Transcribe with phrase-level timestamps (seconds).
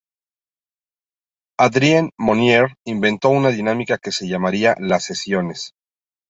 [1.59, 5.75] Adrienne Monnier inventó una dinámica que llamaría las sesiones.